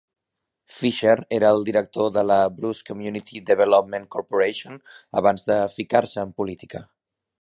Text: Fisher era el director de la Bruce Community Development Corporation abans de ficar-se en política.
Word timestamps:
Fisher 0.77 1.15
era 1.37 1.51
el 1.57 1.65
director 1.67 2.09
de 2.15 2.23
la 2.29 2.39
Bruce 2.55 2.81
Community 2.87 3.43
Development 3.51 4.09
Corporation 4.17 4.81
abans 5.23 5.47
de 5.51 5.59
ficar-se 5.77 6.23
en 6.27 6.33
política. 6.41 6.83